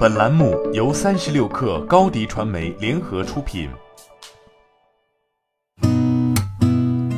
[0.00, 3.68] 本栏目由三十六氪高低传媒联合出品。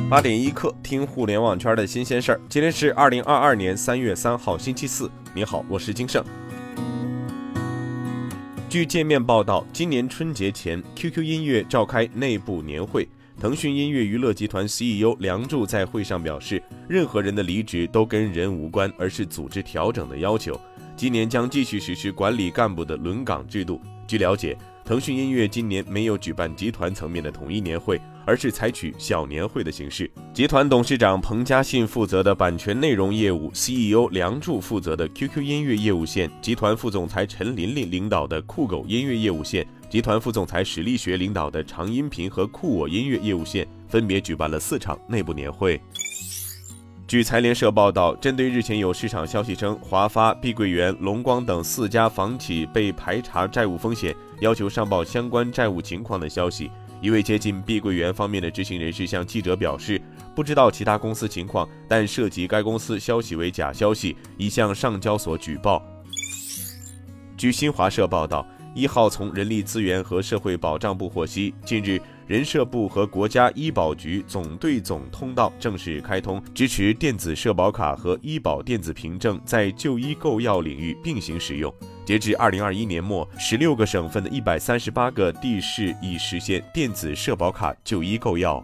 [0.09, 2.41] 八点一刻，听互联网圈的新鲜事儿。
[2.49, 5.09] 今天是二零二二年三月三号，星期四。
[5.33, 6.21] 你好，我是金盛。
[8.67, 13.07] 据界面报道，今年春节前，QQ 音乐召开内部年会。
[13.39, 20.59] 腾讯音乐娱乐集团 CEO 梁祝在会上表示，任何人的离职都跟人无关，而是组织调整的要求。
[20.95, 23.81] 今年将继续实施管理干部的轮岗制度。
[24.07, 30.09] 据了解，腾讯音乐今年没有举办集团层面的统一年会，而是采取小年会的形式。
[30.33, 45.81] 集团董事长彭嘉信负责的版权内容业务，CEO 梁祝负责的 QQ 音乐业务线，集团副总裁陈琳琳领导的酷狗音乐业务线，集团副总裁史力学领导的长音频和酷我音乐业务线，分别举办了四场内部年会。
[47.13, 56.71] 据财联社报道，针对日前有市场消息称华发、碧桂园、龙光等四家房企被排查债务风险，要求上报相关债务情况的消息，
[57.01, 60.01] 一位接近碧桂园方面的知情人士向记者表示，
[60.33, 65.85] 不知道其他公司情况，但涉及该公司消息为假消息，已向上交所举报。
[67.37, 68.43] 据新华社报道，
[68.73, 72.01] 一号从人力资源和社会保障部获悉，近日。
[72.25, 81.71] 人社部和国家医保局总对总通道正式开通，支持电子社保卡和医保电子凭证在就医购药领域并行使用。
[82.05, 88.63] 截至二零二一年末，十六个省份的一百三十八个地市已实现电子社保卡就医购药。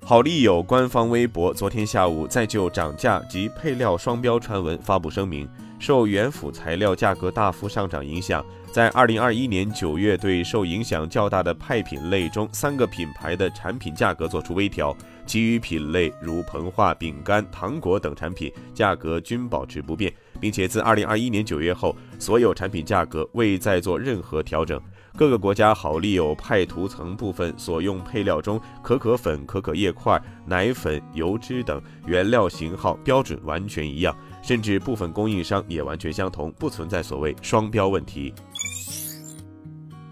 [0.00, 5.48] 好利友官方微博昨天下午在就涨价及配料双标传闻发布声明。
[5.80, 24.78] 受原辅材料价格大幅上涨影响，在二零二一年九月对受影响较大的派品类中三个品牌的产品价格做出微调，其余品类如膨化饼干、糖果等产品价格均保持不变，并且自二零二一年九月后，所有产品价格未再做任何调整。
[25.16, 34.16] 各个国家好丽友派涂层部分所用配料中，可可粉、可可液块、奶粉、油脂等原料型号标准完全一样。
[34.42, 38.32] 甚至部分供应商也完全相同，不存在所谓双标问题。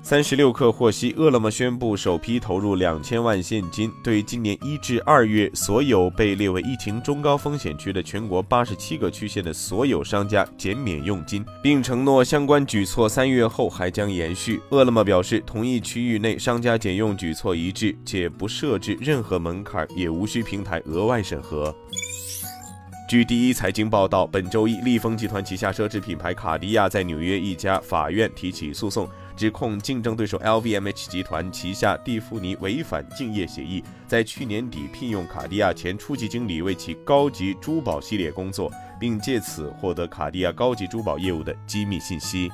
[0.09, 14.59] 三十六氪获悉，饿了么宣布首批投入两千万现金，对今年一至二月所有被列为疫情中高风险区的全国八十七个区县的所有商家减免佣金，并承诺相关举措三月后还将延续。
[14.71, 21.77] 饿了么表示，同一区域内商家减用举措一致，且不设置任何门槛，也无需平台额外审核。
[23.09, 38.71] 据第一财经报道，本周一，利丰集团旗下奢侈品牌卡地亚在纽约一家法院提起诉讼，指控竞争对手 LVMH 集团旗下蒂芙尼违反竞业协议，在去年底聘用卡地亚前初级经理为其高级珠宝系列工作，
[39.01, 42.51] 并借此获得卡地亚高级珠宝业务的机密信息。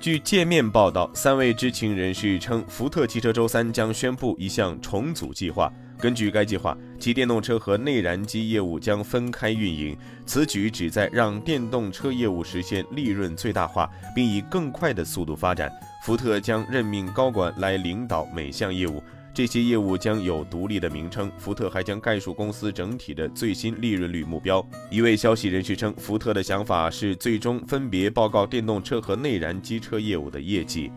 [0.00, 5.72] 据界面报道，三位知情人士称，福特汽车周三将宣布一项重组计划。
[5.98, 9.96] 根据该计划，其电动车和内燃机业务将分开运营。
[10.24, 15.68] 此举旨在让电动车业务实现利润最大化，并以更快的速度发展。
[16.04, 19.02] 福特将任命高管来领导每项业务，
[19.38, 21.30] 这些业务将有独立的名称。
[21.38, 24.66] 福特还将概述公司整体的最新利润率目标。
[24.90, 30.90] 一位消息人士称，福特的想法是最终分别报告电动车和内燃机车业务的业绩。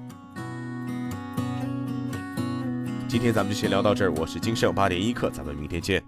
[3.07, 6.03] 今天咱们就先聊到这儿，我是金盛八点一刻，咱们明天见。